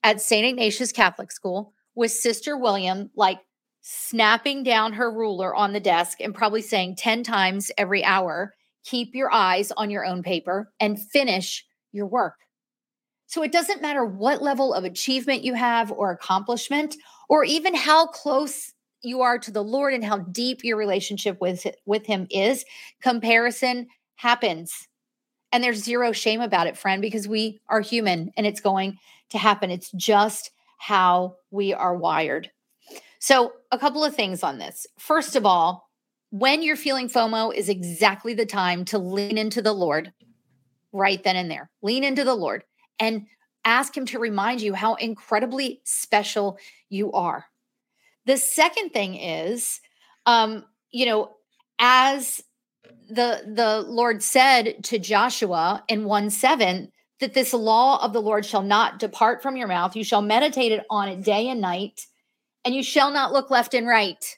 at 0.04 0.22
St. 0.22 0.48
Ignatius 0.48 0.94
Catholic 0.94 1.34
School 1.34 1.74
with 1.94 2.12
Sister 2.12 2.56
William, 2.56 3.10
like 3.14 3.42
snapping 3.82 4.64
down 4.64 4.94
her 4.94 5.12
ruler 5.12 5.54
on 5.54 5.74
the 5.74 5.82
desk 5.82 6.22
and 6.22 6.34
probably 6.34 6.62
saying 6.62 6.96
10 6.96 7.24
times 7.24 7.72
every 7.78 8.06
hour, 8.06 8.54
keep 8.86 9.16
your 9.16 9.34
eyes 9.34 9.74
on 9.76 9.90
your 9.90 10.06
own 10.06 10.24
paper 10.24 10.72
and 10.80 10.98
finish 10.98 11.66
your 11.92 12.08
work. 12.08 12.36
So 13.28 13.44
it 13.44 13.52
doesn't 13.52 13.82
matter 13.82 14.06
what 14.06 14.42
level 14.42 14.74
of 14.74 14.84
achievement 14.84 15.44
you 15.44 15.54
have 15.56 15.92
or 15.92 16.12
accomplishment, 16.12 16.96
or 17.28 17.44
even 17.44 17.74
how 17.74 18.08
close 18.08 18.74
you 19.02 19.22
are 19.22 19.38
to 19.40 19.52
the 19.52 19.64
Lord 19.64 19.94
and 19.94 20.04
how 20.04 20.20
deep 20.20 20.64
your 20.64 20.78
relationship 20.78 21.40
with, 21.42 21.66
with 21.86 22.06
Him 22.06 22.28
is, 22.30 22.66
comparison 23.02 23.88
happens. 24.16 24.88
And 25.52 25.64
there's 25.64 25.84
zero 25.84 26.12
shame 26.12 26.42
about 26.42 26.68
it, 26.68 26.78
friend, 26.78 27.02
because 27.02 27.28
we 27.28 27.60
are 27.68 27.82
human 27.82 28.32
and 28.36 28.46
it's 28.46 28.62
going 28.62 28.98
to 29.30 29.38
happen. 29.38 29.72
It's 29.72 29.92
just 29.92 30.52
how 30.78 31.36
we 31.52 31.74
are 31.74 31.96
wired. 31.96 32.52
So, 33.20 33.54
a 33.72 33.80
couple 33.80 34.04
of 34.04 34.16
things 34.16 34.44
on 34.44 34.60
this. 34.60 34.86
First 35.00 35.36
of 35.36 35.46
all, 35.46 35.90
when 36.30 36.62
you're 36.62 36.76
feeling 36.76 37.10
FOMO 37.10 37.56
is 37.56 37.70
exactly 37.70 38.34
the 38.34 38.46
time 38.46 38.86
to 38.86 38.98
lean 38.98 39.38
into 39.38 39.62
the 39.62 39.74
Lord 39.74 40.12
right 40.92 41.24
then 41.24 41.36
and 41.36 41.50
there. 41.50 41.70
Lean 41.82 42.04
into 42.04 42.24
the 42.24 42.36
Lord 42.36 42.64
and 43.00 43.28
ask 43.64 43.96
Him 43.96 44.06
to 44.08 44.20
remind 44.20 44.62
you 44.62 44.74
how 44.74 44.96
incredibly 44.96 45.82
special 45.84 46.58
you 46.90 47.12
are. 47.12 47.46
The 48.26 48.38
second 48.38 48.90
thing 48.90 49.16
is, 49.16 49.82
um, 50.26 50.66
you 50.92 51.06
know, 51.06 51.36
as 51.80 52.42
the 53.10 53.44
the 53.46 53.84
Lord 53.88 54.24
said 54.24 54.84
to 54.86 55.00
Joshua 55.00 55.84
in 55.88 56.06
1 56.06 56.30
7, 56.30 56.92
that 57.20 57.34
this 57.34 57.54
law 57.54 58.04
of 58.04 58.14
the 58.14 58.22
Lord 58.22 58.46
shall 58.46 58.64
not 58.64 59.00
depart 59.00 59.42
from 59.42 59.56
your 59.56 59.68
mouth. 59.68 59.96
You 59.96 60.04
shall 60.04 60.22
meditate 60.22 60.72
it 60.72 60.86
on 60.90 61.08
it 61.08 61.24
day 61.24 61.50
and 61.50 61.62
night, 61.62 62.06
and 62.64 62.76
you 62.76 62.84
shall 62.84 63.12
not 63.12 63.32
look 63.32 63.50
left 63.50 63.74
and 63.74 63.88
right. 63.88 64.38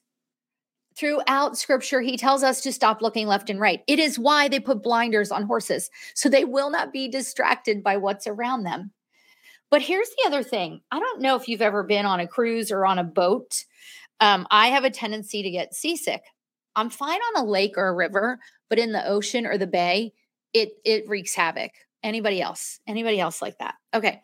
Throughout 0.97 1.57
scripture, 1.57 2.01
he 2.01 2.17
tells 2.17 2.41
us 2.41 2.61
to 2.61 2.73
stop 2.73 3.01
looking 3.01 3.27
left 3.27 3.51
and 3.51 3.59
right. 3.59 3.81
It 3.87 3.99
is 3.99 4.17
why 4.17 4.47
they 4.47 4.59
put 4.59 4.81
blinders 4.81 5.31
on 5.31 5.43
horses, 5.43 5.91
so 6.15 6.27
they 6.27 6.43
will 6.43 6.71
not 6.71 6.91
be 6.91 7.07
distracted 7.07 7.83
by 7.83 7.97
what's 7.97 8.25
around 8.25 8.63
them. 8.63 8.91
But 9.69 9.81
here's 9.81 10.09
the 10.09 10.27
other 10.27 10.43
thing 10.43 10.81
I 10.91 10.99
don't 10.99 11.21
know 11.21 11.35
if 11.35 11.47
you've 11.47 11.61
ever 11.61 11.83
been 11.83 12.05
on 12.05 12.19
a 12.19 12.27
cruise 12.27 12.71
or 12.71 12.85
on 12.85 12.97
a 12.97 13.03
boat. 13.03 13.65
Um, 14.19 14.47
I 14.49 14.69
have 14.69 14.85
a 14.85 14.89
tendency 14.89 15.43
to 15.43 15.51
get 15.51 15.75
seasick. 15.75 16.23
I'm 16.75 16.89
fine 16.89 17.19
on 17.19 17.43
a 17.43 17.49
lake 17.49 17.77
or 17.77 17.87
a 17.87 17.93
river, 17.93 18.39
but 18.69 18.79
in 18.79 18.91
the 18.91 19.07
ocean 19.07 19.45
or 19.45 19.57
the 19.57 19.67
bay, 19.67 20.13
it 20.53 20.69
it 20.83 21.07
wreaks 21.07 21.35
havoc. 21.35 21.71
Anybody 22.03 22.41
else? 22.41 22.79
Anybody 22.87 23.19
else 23.19 23.41
like 23.41 23.57
that? 23.59 23.75
Okay. 23.93 24.21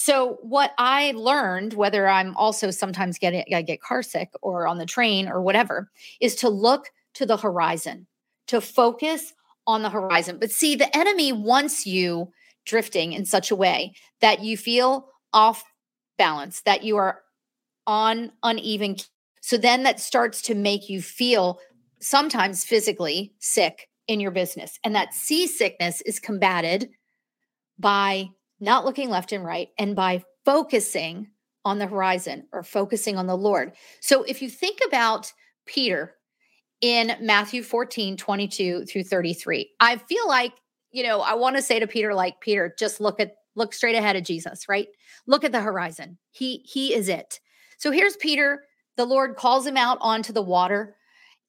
So 0.00 0.38
what 0.42 0.74
I 0.78 1.10
learned, 1.16 1.74
whether 1.74 2.06
I'm 2.06 2.36
also 2.36 2.70
sometimes 2.70 3.18
getting 3.18 3.42
I 3.52 3.62
get 3.62 3.82
car 3.82 4.04
sick 4.04 4.30
or 4.42 4.68
on 4.68 4.78
the 4.78 4.86
train 4.86 5.28
or 5.28 5.42
whatever, 5.42 5.90
is 6.20 6.36
to 6.36 6.48
look 6.48 6.92
to 7.14 7.26
the 7.26 7.36
horizon, 7.36 8.06
to 8.46 8.60
focus 8.60 9.34
on 9.66 9.82
the 9.82 9.90
horizon. 9.90 10.38
But 10.38 10.52
see, 10.52 10.76
the 10.76 10.96
enemy 10.96 11.32
wants 11.32 11.84
you 11.84 12.30
drifting 12.64 13.12
in 13.12 13.24
such 13.24 13.50
a 13.50 13.56
way 13.56 13.92
that 14.20 14.40
you 14.40 14.56
feel 14.56 15.08
off 15.32 15.64
balance, 16.16 16.60
that 16.60 16.84
you 16.84 16.96
are 16.96 17.22
on 17.84 18.30
uneven. 18.44 18.98
So 19.40 19.56
then 19.56 19.82
that 19.82 19.98
starts 19.98 20.42
to 20.42 20.54
make 20.54 20.88
you 20.88 21.02
feel 21.02 21.58
sometimes 21.98 22.64
physically 22.64 23.34
sick 23.40 23.88
in 24.06 24.20
your 24.20 24.30
business. 24.30 24.78
And 24.84 24.94
that 24.94 25.12
seasickness 25.12 26.02
is 26.02 26.20
combated 26.20 26.88
by 27.80 28.28
not 28.60 28.84
looking 28.84 29.10
left 29.10 29.32
and 29.32 29.44
right 29.44 29.68
and 29.78 29.94
by 29.94 30.24
focusing 30.44 31.28
on 31.64 31.78
the 31.78 31.86
horizon 31.86 32.46
or 32.52 32.62
focusing 32.62 33.16
on 33.16 33.26
the 33.26 33.36
Lord. 33.36 33.72
So 34.00 34.22
if 34.22 34.40
you 34.40 34.48
think 34.48 34.78
about 34.86 35.32
Peter 35.66 36.14
in 36.80 37.12
Matthew 37.20 37.62
14, 37.62 38.16
22 38.16 38.84
through 38.86 39.04
33, 39.04 39.70
I 39.80 39.96
feel 39.96 40.26
like, 40.26 40.52
you 40.90 41.02
know, 41.02 41.20
I 41.20 41.34
want 41.34 41.56
to 41.56 41.62
say 41.62 41.78
to 41.78 41.86
Peter, 41.86 42.14
like, 42.14 42.40
Peter, 42.40 42.74
just 42.78 43.00
look 43.00 43.20
at 43.20 43.34
look 43.54 43.74
straight 43.74 43.96
ahead 43.96 44.16
of 44.16 44.22
Jesus, 44.22 44.68
right? 44.68 44.86
Look 45.26 45.44
at 45.44 45.52
the 45.52 45.60
horizon. 45.60 46.16
He 46.30 46.62
he 46.64 46.94
is 46.94 47.08
it. 47.08 47.40
So 47.76 47.90
here's 47.90 48.16
Peter. 48.16 48.62
The 48.96 49.04
Lord 49.04 49.36
calls 49.36 49.66
him 49.66 49.76
out 49.76 49.98
onto 50.00 50.32
the 50.32 50.42
water 50.42 50.96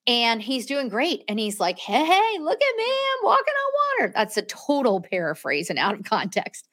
and 0.09 0.41
he's 0.41 0.65
doing 0.65 0.89
great. 0.89 1.23
And 1.27 1.37
he's 1.37 1.59
like, 1.59 1.77
hey, 1.77 2.03
hey, 2.03 2.39
look 2.39 2.59
at 2.59 2.77
me. 2.77 2.83
I'm 2.83 3.25
walking 3.25 3.53
on 3.53 3.73
water. 3.99 4.13
That's 4.15 4.37
a 4.37 4.41
total 4.41 5.01
paraphrase 5.01 5.69
and 5.69 5.77
out 5.77 5.93
of 5.93 6.03
context. 6.03 6.67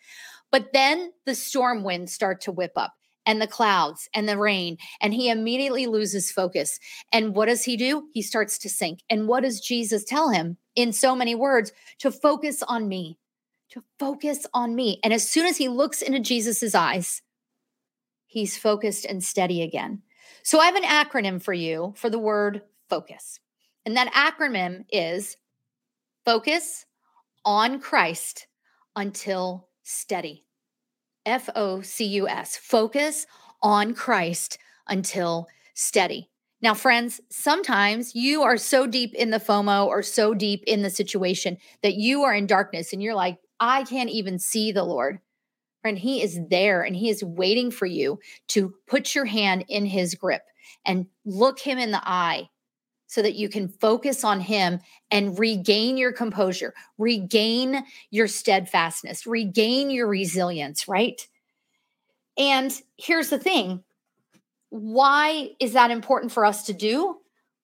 But 0.51 0.73
then 0.73 1.13
the 1.27 1.35
storm 1.35 1.85
winds 1.85 2.15
start 2.15 2.41
to 2.43 2.53
whip 2.53 2.73
up 2.77 2.95
and 3.27 3.43
the 3.43 3.47
clouds 3.47 4.09
and 4.15 4.27
the 4.27 4.39
rain, 4.39 4.79
and 5.03 5.13
he 5.13 5.29
immediately 5.29 5.87
loses 5.87 6.31
focus. 6.31 6.79
And 7.13 7.35
what 7.35 7.47
does 7.47 7.63
he 7.63 7.77
do? 7.77 8.05
He 8.15 8.23
starts 8.23 8.57
to 8.59 8.71
sink. 8.71 9.01
And 9.11 9.29
what 9.29 9.43
does 9.43 9.61
Jesus 9.61 10.03
tell 10.05 10.31
him 10.31 10.57
in 10.75 10.95
so 10.95 11.15
many 11.15 11.35
words? 11.35 11.73
To 11.99 12.11
focus 12.11 12.63
on 12.63 12.89
me, 12.89 13.19
to 13.71 13.83
focus 13.99 14.47
on 14.55 14.75
me. 14.75 14.99
And 15.05 15.13
as 15.13 15.29
soon 15.29 15.45
as 15.45 15.59
he 15.59 15.69
looks 15.69 16.01
into 16.01 16.21
Jesus's 16.21 16.75
eyes, 16.75 17.21
he's 18.29 18.57
focused 18.57 19.05
and 19.05 19.23
steady 19.23 19.61
again. 19.61 20.01
So 20.43 20.59
I 20.59 20.67
have 20.67 20.77
an 20.77 20.85
acronym 20.85 21.43
for 21.43 21.53
you 21.53 21.93
for 21.97 22.09
the 22.09 22.19
word 22.19 22.63
focus. 22.89 23.41
And 23.85 23.97
that 23.97 24.13
acronym 24.13 24.85
is 24.91 25.37
focus 26.25 26.87
on 27.45 27.81
Christ 27.81 28.47
until 28.97 29.69
steady. 29.83 30.45
F 31.25 31.49
O 31.55 31.83
C 31.83 32.05
U 32.05 32.29
S. 32.29 32.57
Focus 32.57 33.27
on 33.63 33.95
Christ 33.95 34.59
until 34.89 35.49
steady. 35.75 36.31
Now, 36.63 36.75
friends, 36.75 37.21
sometimes 37.31 38.15
you 38.15 38.43
are 38.43 38.57
so 38.57 38.87
deep 38.87 39.15
in 39.15 39.31
the 39.31 39.39
FOMO 39.39 39.87
or 39.87 40.03
so 40.03 40.35
deep 40.35 40.65
in 40.67 40.83
the 40.83 40.91
situation 40.91 41.59
that 41.83 41.95
you 41.95 42.23
are 42.23 42.35
in 42.35 42.47
darkness 42.47 42.93
and 42.93 43.03
you're 43.03 43.15
like, 43.15 43.39
I 43.61 43.85
can't 43.85 44.11
even 44.11 44.39
see 44.39 44.73
the 44.73 44.85
Lord. 44.85 45.19
Friend, 45.83 45.99
He 45.99 46.23
is 46.23 46.41
there 46.49 46.83
and 46.83 46.97
He 46.97 47.11
is 47.11 47.23
waiting 47.23 47.71
for 47.71 47.87
you 47.87 48.19
to 48.49 48.75
put 48.87 49.15
your 49.15 49.27
hand 49.27 49.65
in 49.69 49.85
His 49.87 50.15
grip 50.15 50.43
and 50.85 51.07
look 51.25 51.61
Him 51.61 51.79
in 51.79 51.91
the 51.91 52.03
eye 52.09 52.49
so 53.07 53.23
that 53.23 53.35
you 53.35 53.49
can 53.49 53.69
focus 53.69 54.25
on 54.25 54.41
Him 54.41 54.81
and 55.11 55.39
regain 55.39 55.97
your 55.97 56.13
composure, 56.13 56.75
regain 56.99 57.85
your 58.11 58.29
steadfastness, 58.29 59.27
regain 59.27 59.91
your 59.91 60.07
resilience, 60.07 60.89
right? 60.89 61.27
And 62.39 62.73
here's 62.97 63.31
the 63.31 63.39
thing 63.39 63.83
why 64.71 65.51
is 65.61 65.73
that 65.73 65.91
important 65.91 66.33
for 66.33 66.45
us 66.45 66.65
to 66.67 66.73
do? 66.73 67.17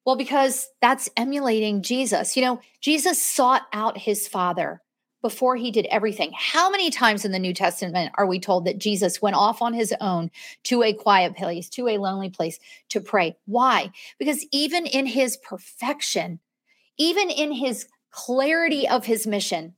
Well, 0.04 0.16
because 0.16 0.68
that's 0.80 1.08
emulating 1.16 1.82
Jesus. 1.82 2.36
You 2.36 2.42
know, 2.42 2.60
Jesus 2.80 3.22
sought 3.22 3.62
out 3.72 3.98
his 3.98 4.26
Father 4.26 4.82
before 5.22 5.56
he 5.56 5.70
did 5.70 5.86
everything. 5.86 6.32
How 6.36 6.68
many 6.68 6.90
times 6.90 7.24
in 7.24 7.32
the 7.32 7.38
New 7.38 7.54
Testament 7.54 8.12
are 8.18 8.26
we 8.26 8.40
told 8.40 8.64
that 8.64 8.78
Jesus 8.78 9.22
went 9.22 9.36
off 9.36 9.62
on 9.62 9.72
his 9.72 9.94
own 10.00 10.30
to 10.64 10.82
a 10.82 10.92
quiet 10.92 11.36
place, 11.36 11.68
to 11.70 11.88
a 11.88 11.98
lonely 11.98 12.28
place 12.28 12.58
to 12.90 13.00
pray? 13.00 13.36
Why? 13.46 13.92
Because 14.18 14.44
even 14.52 14.84
in 14.84 15.06
his 15.06 15.36
perfection, 15.36 16.40
even 16.98 17.30
in 17.30 17.52
his 17.52 17.86
clarity 18.10 18.86
of 18.86 19.06
his 19.06 19.26
mission, 19.26 19.74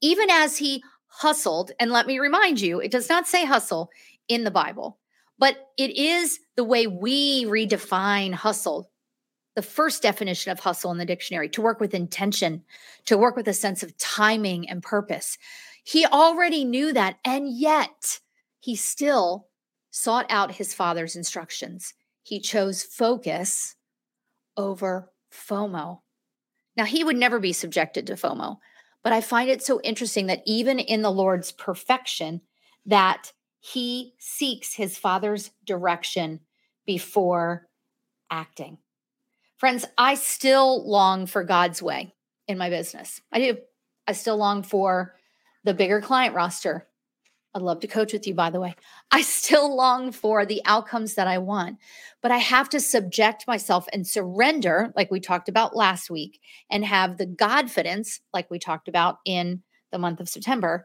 even 0.00 0.30
as 0.30 0.56
he 0.58 0.82
hustled, 1.08 1.72
and 1.80 1.90
let 1.90 2.06
me 2.06 2.18
remind 2.18 2.60
you, 2.60 2.80
it 2.80 2.90
does 2.90 3.08
not 3.08 3.26
say 3.26 3.44
hustle 3.44 3.90
in 4.28 4.44
the 4.44 4.50
Bible, 4.50 4.98
but 5.38 5.56
it 5.76 5.96
is 5.96 6.38
the 6.56 6.64
way 6.64 6.86
we 6.86 7.44
redefine 7.44 8.32
hustle 8.32 8.90
the 9.56 9.62
first 9.62 10.02
definition 10.02 10.52
of 10.52 10.60
hustle 10.60 10.92
in 10.92 10.98
the 10.98 11.06
dictionary 11.06 11.48
to 11.48 11.62
work 11.62 11.80
with 11.80 11.94
intention, 11.94 12.62
to 13.06 13.18
work 13.18 13.34
with 13.34 13.48
a 13.48 13.54
sense 13.54 13.82
of 13.82 13.96
timing 13.96 14.68
and 14.68 14.82
purpose. 14.82 15.38
He 15.82 16.04
already 16.04 16.64
knew 16.64 16.92
that, 16.92 17.16
and 17.24 17.48
yet 17.48 18.20
he 18.60 18.76
still 18.76 19.48
sought 19.90 20.26
out 20.28 20.52
his 20.52 20.74
father's 20.74 21.16
instructions. 21.16 21.94
He 22.22 22.38
chose 22.38 22.82
focus 22.82 23.76
over 24.58 25.10
FOMO. 25.32 26.00
Now, 26.76 26.84
he 26.84 27.02
would 27.02 27.16
never 27.16 27.40
be 27.40 27.54
subjected 27.54 28.06
to 28.08 28.14
FOMO, 28.14 28.58
but 29.02 29.14
I 29.14 29.22
find 29.22 29.48
it 29.48 29.62
so 29.62 29.80
interesting 29.80 30.26
that 30.26 30.42
even 30.44 30.78
in 30.78 31.00
the 31.00 31.10
Lord's 31.10 31.50
perfection, 31.50 32.42
that 32.84 33.32
he 33.60 34.12
seeks 34.18 34.74
his 34.74 34.98
father's 34.98 35.50
direction 35.64 36.40
before 36.84 37.68
acting. 38.30 38.78
Friends, 39.58 39.86
I 39.96 40.14
still 40.16 40.88
long 40.88 41.26
for 41.26 41.42
God's 41.42 41.82
way 41.82 42.14
in 42.46 42.58
my 42.58 42.68
business. 42.68 43.20
I 43.32 43.38
do. 43.38 43.58
I 44.06 44.12
still 44.12 44.36
long 44.36 44.62
for 44.62 45.16
the 45.64 45.74
bigger 45.74 46.00
client 46.00 46.34
roster. 46.34 46.86
I'd 47.54 47.62
love 47.62 47.80
to 47.80 47.86
coach 47.86 48.12
with 48.12 48.26
you, 48.26 48.34
by 48.34 48.50
the 48.50 48.60
way. 48.60 48.76
I 49.10 49.22
still 49.22 49.74
long 49.74 50.12
for 50.12 50.44
the 50.44 50.60
outcomes 50.66 51.14
that 51.14 51.26
I 51.26 51.38
want, 51.38 51.78
but 52.20 52.30
I 52.30 52.36
have 52.36 52.68
to 52.70 52.80
subject 52.80 53.46
myself 53.48 53.88
and 53.94 54.06
surrender, 54.06 54.92
like 54.94 55.10
we 55.10 55.20
talked 55.20 55.48
about 55.48 55.74
last 55.74 56.10
week, 56.10 56.40
and 56.70 56.84
have 56.84 57.16
the 57.16 57.26
Godfidence, 57.26 58.20
like 58.34 58.50
we 58.50 58.58
talked 58.58 58.88
about 58.88 59.18
in 59.24 59.62
the 59.90 59.98
month 59.98 60.20
of 60.20 60.28
September, 60.28 60.84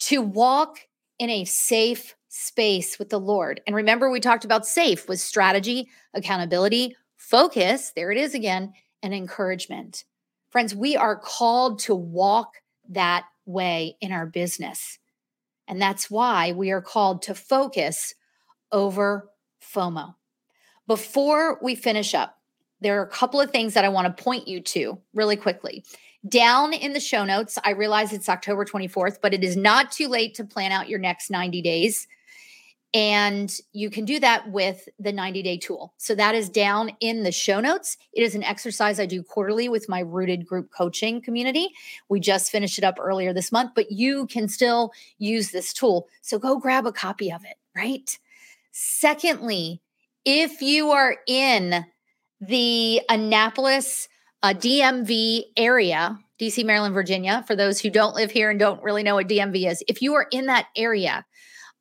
to 0.00 0.20
walk 0.20 0.80
in 1.20 1.30
a 1.30 1.44
safe 1.44 2.16
space 2.28 2.98
with 2.98 3.10
the 3.10 3.20
Lord. 3.20 3.60
And 3.66 3.76
remember, 3.76 4.10
we 4.10 4.18
talked 4.18 4.44
about 4.44 4.66
safe 4.66 5.08
with 5.08 5.20
strategy, 5.20 5.88
accountability, 6.14 6.96
focus. 7.22 7.92
There 7.94 8.10
it 8.10 8.18
is 8.18 8.34
again, 8.34 8.74
and 9.02 9.14
encouragement. 9.14 10.04
Friends, 10.50 10.74
we 10.74 10.96
are 10.96 11.16
called 11.16 11.78
to 11.80 11.94
walk 11.94 12.56
that 12.90 13.24
way 13.46 13.96
in 14.00 14.12
our 14.12 14.26
business. 14.26 14.98
And 15.68 15.80
that's 15.80 16.10
why 16.10 16.52
we 16.52 16.72
are 16.72 16.82
called 16.82 17.22
to 17.22 17.34
focus 17.34 18.14
over 18.70 19.30
FOMO. 19.62 20.14
Before 20.86 21.58
we 21.62 21.74
finish 21.74 22.14
up, 22.14 22.38
there 22.80 22.98
are 22.98 23.04
a 23.04 23.10
couple 23.10 23.40
of 23.40 23.50
things 23.50 23.74
that 23.74 23.84
I 23.84 23.88
want 23.88 24.14
to 24.14 24.22
point 24.22 24.48
you 24.48 24.60
to 24.60 24.98
really 25.14 25.36
quickly. 25.36 25.84
Down 26.28 26.72
in 26.72 26.92
the 26.92 27.00
show 27.00 27.24
notes, 27.24 27.56
I 27.64 27.70
realize 27.70 28.12
it's 28.12 28.28
October 28.28 28.64
24th, 28.64 29.18
but 29.22 29.32
it 29.32 29.44
is 29.44 29.56
not 29.56 29.92
too 29.92 30.08
late 30.08 30.34
to 30.34 30.44
plan 30.44 30.72
out 30.72 30.88
your 30.88 30.98
next 30.98 31.30
90 31.30 31.62
days. 31.62 32.06
And 32.94 33.50
you 33.72 33.88
can 33.88 34.04
do 34.04 34.20
that 34.20 34.50
with 34.50 34.86
the 34.98 35.12
90 35.12 35.42
day 35.42 35.56
tool. 35.56 35.94
So 35.96 36.14
that 36.14 36.34
is 36.34 36.50
down 36.50 36.90
in 37.00 37.22
the 37.22 37.32
show 37.32 37.58
notes. 37.58 37.96
It 38.12 38.22
is 38.22 38.34
an 38.34 38.44
exercise 38.44 39.00
I 39.00 39.06
do 39.06 39.22
quarterly 39.22 39.70
with 39.70 39.88
my 39.88 40.00
rooted 40.00 40.46
group 40.46 40.70
coaching 40.70 41.22
community. 41.22 41.70
We 42.10 42.20
just 42.20 42.52
finished 42.52 42.76
it 42.76 42.84
up 42.84 42.98
earlier 43.00 43.32
this 43.32 43.50
month, 43.50 43.72
but 43.74 43.90
you 43.90 44.26
can 44.26 44.46
still 44.46 44.92
use 45.18 45.52
this 45.52 45.72
tool. 45.72 46.08
So 46.20 46.38
go 46.38 46.58
grab 46.58 46.86
a 46.86 46.92
copy 46.92 47.32
of 47.32 47.42
it, 47.44 47.56
right? 47.74 48.18
Secondly, 48.72 49.80
if 50.26 50.60
you 50.60 50.90
are 50.90 51.16
in 51.26 51.86
the 52.40 53.00
Annapolis 53.08 54.08
uh, 54.42 54.52
DMV 54.52 55.44
area, 55.56 56.18
DC, 56.40 56.64
Maryland, 56.64 56.94
Virginia, 56.94 57.42
for 57.46 57.56
those 57.56 57.80
who 57.80 57.88
don't 57.88 58.14
live 58.14 58.30
here 58.30 58.50
and 58.50 58.58
don't 58.58 58.82
really 58.82 59.02
know 59.02 59.14
what 59.14 59.28
DMV 59.28 59.70
is, 59.70 59.82
if 59.88 60.02
you 60.02 60.14
are 60.14 60.26
in 60.30 60.46
that 60.46 60.66
area, 60.76 61.24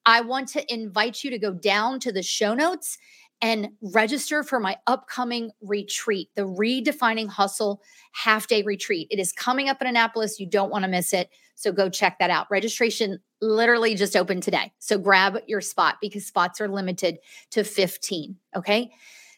I 0.06 0.22
want 0.22 0.48
to 0.50 0.74
invite 0.74 1.24
you 1.24 1.30
to 1.32 1.40
go 1.40 1.54
down 1.54 2.00
to 2.02 2.12
the 2.12 2.24
show 2.24 2.54
notes 2.54 2.98
and 3.42 3.70
register 3.82 4.44
for 4.44 4.60
my 4.60 4.78
upcoming 4.86 5.52
retreat, 5.62 6.30
the 6.36 6.44
Redefining 6.44 7.28
Hustle 7.28 7.82
half 8.12 8.48
day 8.48 8.62
retreat. 8.62 9.08
It 9.10 9.20
is 9.20 9.32
coming 9.32 9.68
up 9.68 9.82
in 9.82 9.88
Annapolis. 9.88 10.40
You 10.40 10.46
don't 10.46 10.70
want 10.70 10.84
to 10.84 10.90
miss 10.90 11.12
it. 11.12 11.30
So 11.56 11.72
go 11.72 11.90
check 11.90 12.20
that 12.20 12.30
out. 12.30 12.48
Registration 12.52 13.20
literally 13.42 13.96
just 13.96 14.16
opened 14.16 14.44
today. 14.44 14.72
So 14.80 14.98
grab 14.98 15.40
your 15.48 15.62
spot 15.62 15.98
because 16.02 16.26
spots 16.26 16.62
are 16.62 16.68
limited 16.68 17.18
to 17.52 17.64
15. 17.64 18.36
Okay. 18.56 18.92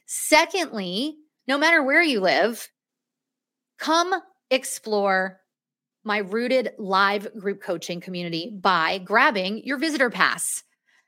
Secondly, 0.05 1.15
no 1.47 1.57
matter 1.57 1.81
where 1.81 2.03
you 2.03 2.19
live, 2.19 2.69
come 3.77 4.13
explore 4.51 5.39
my 6.03 6.19
rooted 6.19 6.71
live 6.77 7.27
group 7.39 7.61
coaching 7.61 8.01
community 8.01 8.51
by 8.61 8.99
grabbing 8.99 9.63
your 9.63 9.77
visitor 9.77 10.09
pass. 10.09 10.63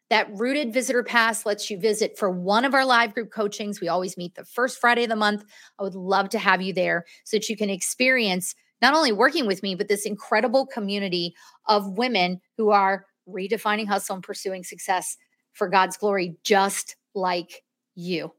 That 0.09 0.29
rooted 0.33 0.71
visitor 0.71 1.03
pass 1.03 1.45
lets 1.45 1.69
you 1.69 1.79
visit 1.79 2.17
for 2.17 2.29
one 2.29 2.63
of 2.63 2.73
our 2.73 2.85
live 2.85 3.13
group 3.13 3.31
coachings. 3.31 3.81
We 3.81 3.87
always 3.87 4.17
meet 4.17 4.35
the 4.35 4.45
first 4.45 4.79
Friday 4.79 5.03
of 5.03 5.09
the 5.09 5.15
month. 5.15 5.43
I 5.79 5.83
would 5.83 5.95
love 5.95 6.29
to 6.29 6.39
have 6.39 6.61
you 6.61 6.73
there 6.73 7.05
so 7.23 7.37
that 7.37 7.49
you 7.49 7.57
can 7.57 7.69
experience 7.69 8.53
not 8.81 8.93
only 8.93 9.11
working 9.11 9.47
with 9.47 9.63
me, 9.63 9.73
but 9.73 9.87
this 9.87 10.05
incredible 10.05 10.67
community 10.67 11.33
of 11.67 11.97
women 11.97 12.39
who 12.57 12.69
are 12.69 13.05
redefining 13.27 13.87
hustle 13.87 14.15
and 14.15 14.23
pursuing 14.23 14.63
success 14.63 15.17
for 15.53 15.67
God's 15.67 15.97
glory, 15.97 16.35
just 16.43 16.95
like 17.15 17.63
you. 17.95 18.31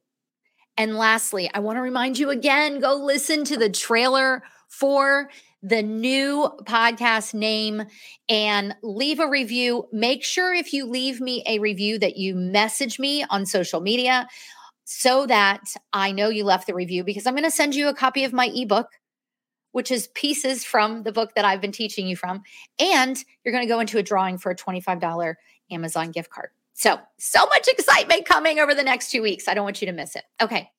And 0.76 0.96
lastly, 0.96 1.50
I 1.52 1.60
want 1.60 1.78
to 1.78 1.82
remind 1.82 2.18
you 2.18 2.30
again 2.30 2.80
go 2.80 2.94
listen 2.94 3.44
to 3.44 3.56
the 3.56 3.70
trailer 3.70 4.42
for 4.68 5.30
the 5.62 5.82
new 5.82 6.50
podcast 6.64 7.34
name 7.34 7.84
and 8.28 8.74
leave 8.82 9.20
a 9.20 9.28
review. 9.28 9.88
Make 9.92 10.22
sure 10.22 10.54
if 10.54 10.72
you 10.72 10.86
leave 10.86 11.20
me 11.20 11.42
a 11.46 11.58
review 11.58 11.98
that 11.98 12.16
you 12.16 12.34
message 12.34 12.98
me 12.98 13.24
on 13.30 13.46
social 13.46 13.80
media 13.80 14.28
so 14.84 15.26
that 15.26 15.62
I 15.92 16.12
know 16.12 16.28
you 16.28 16.44
left 16.44 16.66
the 16.66 16.74
review 16.74 17.02
because 17.02 17.26
I'm 17.26 17.34
going 17.34 17.44
to 17.44 17.50
send 17.50 17.74
you 17.74 17.88
a 17.88 17.94
copy 17.94 18.24
of 18.24 18.32
my 18.32 18.50
ebook 18.54 18.88
which 19.76 19.90
is 19.90 20.08
pieces 20.14 20.64
from 20.64 21.02
the 21.02 21.12
book 21.12 21.34
that 21.34 21.44
I've 21.44 21.60
been 21.60 21.70
teaching 21.70 22.06
you 22.06 22.16
from 22.16 22.42
and 22.78 23.22
you're 23.44 23.52
going 23.52 23.66
to 23.66 23.68
go 23.68 23.78
into 23.78 23.98
a 23.98 24.02
drawing 24.02 24.38
for 24.38 24.50
a 24.50 24.56
$25 24.56 25.34
Amazon 25.70 26.12
gift 26.12 26.30
card. 26.30 26.48
So, 26.72 26.98
so 27.18 27.44
much 27.44 27.68
excitement 27.68 28.24
coming 28.24 28.58
over 28.58 28.74
the 28.74 28.82
next 28.82 29.10
2 29.10 29.20
weeks. 29.20 29.48
I 29.48 29.52
don't 29.52 29.64
want 29.64 29.82
you 29.82 29.86
to 29.86 29.92
miss 29.92 30.16
it. 30.16 30.24
Okay. 30.40 30.70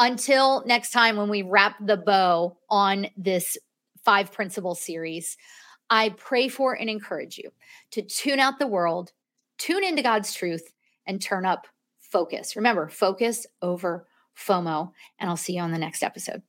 Until 0.00 0.64
next 0.64 0.92
time 0.92 1.16
when 1.16 1.28
we 1.28 1.42
wrap 1.42 1.76
the 1.78 1.98
bow 1.98 2.56
on 2.70 3.08
this 3.18 3.58
five 4.02 4.32
principle 4.32 4.74
series, 4.74 5.36
I 5.90 6.08
pray 6.10 6.48
for 6.48 6.72
and 6.72 6.88
encourage 6.88 7.36
you 7.36 7.50
to 7.90 8.00
tune 8.00 8.40
out 8.40 8.58
the 8.58 8.66
world, 8.66 9.12
tune 9.58 9.84
into 9.84 10.02
God's 10.02 10.32
truth, 10.32 10.72
and 11.06 11.20
turn 11.20 11.44
up 11.44 11.66
focus. 11.98 12.56
Remember, 12.56 12.88
focus 12.88 13.46
over 13.60 14.06
FOMO. 14.34 14.90
And 15.18 15.28
I'll 15.28 15.36
see 15.36 15.56
you 15.56 15.60
on 15.60 15.70
the 15.70 15.78
next 15.78 16.02
episode. 16.02 16.40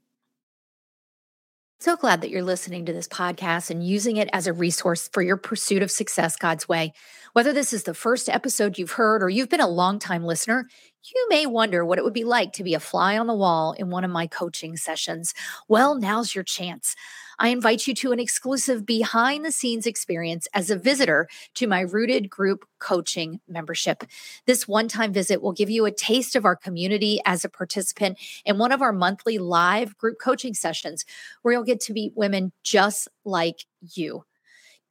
So 1.82 1.96
glad 1.96 2.22
that 2.22 2.30
you're 2.30 2.44
listening 2.44 2.86
to 2.86 2.94
this 2.94 3.08
podcast 3.08 3.72
and 3.72 3.84
using 3.84 4.18
it 4.18 4.30
as 4.34 4.46
a 4.46 4.54
resource 4.54 5.10
for 5.12 5.24
your 5.24 5.36
pursuit 5.36 5.82
of 5.82 5.90
success 5.90 6.36
God's 6.36 6.70
way. 6.70 6.94
Whether 7.34 7.54
this 7.54 7.74
is 7.74 7.86
the 7.86 7.96
first 7.96 8.30
episode 8.30 8.78
you've 8.78 8.92
heard 8.92 9.24
or 9.24 9.32
you've 9.32 9.50
been 9.50 9.62
a 9.62 9.68
longtime 9.68 10.24
listener, 10.24 10.68
you 11.04 11.28
may 11.28 11.48
wonder 11.48 11.84
what 11.84 11.98
it 11.98 12.04
would 12.04 12.14
be 12.14 12.24
like 12.24 12.54
to 12.54 12.64
be 12.64 12.76
a 12.76 12.80
fly 12.80 13.18
on 13.18 13.26
the 13.26 13.34
wall 13.34 13.74
in 13.74 13.90
one 13.90 14.04
of 14.04 14.12
my 14.12 14.28
coaching 14.28 14.78
sessions. 14.78 15.34
Well, 15.68 15.96
now's 15.96 16.36
your 16.36 16.44
chance. 16.44 16.96
I 17.40 17.50
invite 17.50 17.88
you 17.88 17.94
to 17.96 18.12
an 18.12 18.20
exclusive 18.20 18.86
behind 18.86 19.46
the 19.46 19.52
scenes 19.52 19.86
experience 19.86 20.48
as 20.54 20.70
a 20.70 20.78
visitor 20.78 21.28
to 21.56 21.68
my 21.68 21.82
Rooted 21.82 22.30
Group 22.30 22.66
Coaching 22.80 23.40
membership. 23.48 24.04
This 24.46 24.68
one 24.68 24.88
time 24.88 25.14
visit 25.14 25.42
will 25.42 25.54
give 25.54 25.70
you 25.70 25.86
a 25.86 25.92
taste 25.92 26.36
of 26.36 26.46
our 26.46 26.56
community 26.56 27.22
as 27.26 27.46
a 27.46 27.50
participant 27.50 28.18
in 28.46 28.58
one 28.58 28.72
of 28.72 28.82
our 28.82 28.94
monthly 28.94 29.38
live 29.38 29.98
group 29.98 30.18
coaching 30.20 30.54
sessions 30.54 31.06
where 31.42 31.54
you'll 31.54 31.64
get 31.64 31.80
to 31.82 31.94
meet 31.94 32.16
women 32.16 32.52
just 32.64 33.08
like 33.24 33.66
you. 33.94 34.24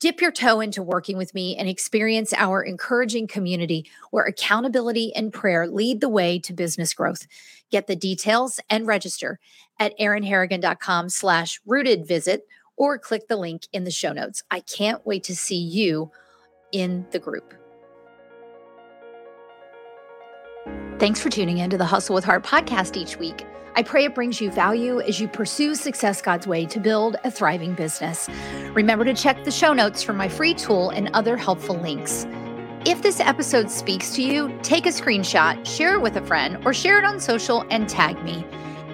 Dip 0.00 0.22
your 0.22 0.32
toe 0.32 0.60
into 0.60 0.82
working 0.82 1.18
with 1.18 1.34
me 1.34 1.54
and 1.58 1.68
experience 1.68 2.32
our 2.32 2.62
encouraging 2.62 3.26
community 3.26 3.84
where 4.10 4.24
accountability 4.24 5.14
and 5.14 5.30
prayer 5.30 5.68
lead 5.68 6.00
the 6.00 6.08
way 6.08 6.38
to 6.38 6.54
business 6.54 6.94
growth. 6.94 7.26
Get 7.70 7.86
the 7.86 7.96
details 7.96 8.58
and 8.70 8.86
register 8.86 9.38
at 9.78 9.96
erinharrigan.com 9.98 11.10
slash 11.10 11.60
rooted 11.66 12.08
visit 12.08 12.46
or 12.78 12.98
click 12.98 13.28
the 13.28 13.36
link 13.36 13.64
in 13.74 13.84
the 13.84 13.90
show 13.90 14.14
notes. 14.14 14.42
I 14.50 14.60
can't 14.60 15.06
wait 15.06 15.22
to 15.24 15.36
see 15.36 15.58
you 15.58 16.10
in 16.72 17.06
the 17.10 17.18
group. 17.18 17.52
Thanks 20.98 21.20
for 21.20 21.28
tuning 21.28 21.58
in 21.58 21.68
to 21.68 21.78
the 21.78 21.84
Hustle 21.84 22.14
with 22.14 22.24
Heart 22.24 22.44
podcast 22.44 22.96
each 22.96 23.18
week. 23.18 23.44
I 23.76 23.84
pray 23.84 24.04
it 24.04 24.14
brings 24.16 24.40
you 24.40 24.50
value 24.50 25.00
as 25.00 25.20
you 25.20 25.28
pursue 25.28 25.76
success 25.76 26.20
God's 26.20 26.46
way 26.46 26.66
to 26.66 26.80
build 26.80 27.16
a 27.22 27.30
thriving 27.30 27.74
business. 27.74 28.28
Remember 28.72 29.04
to 29.04 29.14
check 29.14 29.44
the 29.44 29.50
show 29.50 29.72
notes 29.72 30.02
for 30.02 30.12
my 30.12 30.28
free 30.28 30.54
tool 30.54 30.90
and 30.90 31.08
other 31.14 31.36
helpful 31.36 31.76
links. 31.76 32.26
If 32.84 33.02
this 33.02 33.20
episode 33.20 33.70
speaks 33.70 34.12
to 34.16 34.22
you, 34.22 34.58
take 34.62 34.86
a 34.86 34.90
screenshot, 34.90 35.64
share 35.64 35.94
it 35.94 36.02
with 36.02 36.16
a 36.16 36.22
friend, 36.22 36.58
or 36.66 36.74
share 36.74 36.98
it 36.98 37.04
on 37.04 37.20
social 37.20 37.64
and 37.70 37.88
tag 37.88 38.20
me. 38.24 38.44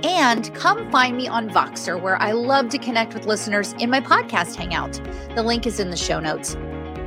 And 0.04 0.54
come 0.54 0.90
find 0.90 1.16
me 1.16 1.26
on 1.26 1.48
Voxer, 1.48 2.00
where 2.00 2.20
I 2.20 2.32
love 2.32 2.68
to 2.70 2.78
connect 2.78 3.14
with 3.14 3.26
listeners 3.26 3.72
in 3.78 3.88
my 3.88 4.00
podcast 4.00 4.56
hangout. 4.56 5.00
The 5.34 5.42
link 5.42 5.66
is 5.66 5.80
in 5.80 5.90
the 5.90 5.96
show 5.96 6.20
notes. 6.20 6.54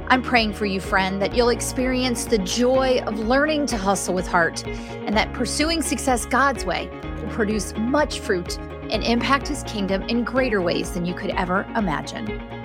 I'm 0.07 0.23
praying 0.23 0.53
for 0.53 0.65
you, 0.65 0.81
friend, 0.81 1.21
that 1.21 1.35
you'll 1.35 1.49
experience 1.49 2.25
the 2.25 2.39
joy 2.39 2.99
of 3.05 3.19
learning 3.19 3.67
to 3.67 3.77
hustle 3.77 4.15
with 4.15 4.25
heart 4.25 4.65
and 4.65 5.15
that 5.15 5.31
pursuing 5.33 5.83
success 5.83 6.25
God's 6.25 6.65
way 6.65 6.89
produce 7.27 7.73
much 7.77 8.19
fruit 8.19 8.57
and 8.89 9.03
impact 9.03 9.47
his 9.47 9.63
kingdom 9.63 10.01
in 10.03 10.23
greater 10.23 10.61
ways 10.61 10.91
than 10.91 11.05
you 11.05 11.13
could 11.13 11.31
ever 11.31 11.63
imagine. 11.75 12.59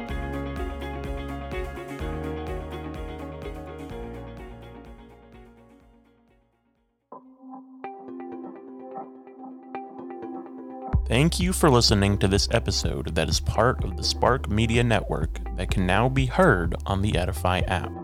Thank 11.06 11.38
you 11.38 11.52
for 11.52 11.70
listening 11.70 12.18
to 12.18 12.26
this 12.26 12.48
episode 12.50 13.14
that 13.14 13.28
is 13.28 13.38
part 13.38 13.84
of 13.84 13.96
the 13.96 14.02
Spark 14.02 14.48
Media 14.48 14.82
Network 14.82 15.38
that 15.56 15.70
can 15.70 15.86
now 15.86 16.08
be 16.08 16.26
heard 16.26 16.74
on 16.86 17.02
the 17.02 17.16
Edify 17.16 17.60
app. 17.60 18.03